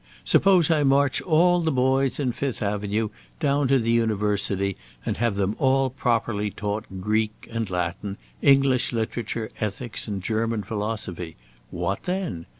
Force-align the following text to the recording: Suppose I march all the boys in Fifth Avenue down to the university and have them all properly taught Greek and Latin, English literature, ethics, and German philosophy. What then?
Suppose 0.25 0.71
I 0.71 0.81
march 0.81 1.21
all 1.21 1.61
the 1.61 1.71
boys 1.71 2.19
in 2.19 2.31
Fifth 2.31 2.63
Avenue 2.63 3.09
down 3.39 3.67
to 3.67 3.77
the 3.77 3.91
university 3.91 4.75
and 5.05 5.17
have 5.17 5.35
them 5.35 5.55
all 5.59 5.91
properly 5.91 6.49
taught 6.49 6.85
Greek 7.01 7.47
and 7.51 7.69
Latin, 7.69 8.17
English 8.41 8.91
literature, 8.91 9.51
ethics, 9.59 10.07
and 10.07 10.23
German 10.23 10.63
philosophy. 10.63 11.35
What 11.69 12.05
then? 12.05 12.47